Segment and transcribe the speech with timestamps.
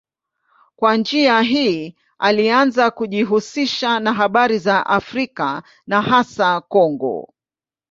[0.75, 7.33] Kwa njia hii alianza kujihusisha na habari za Afrika na hasa Kongo.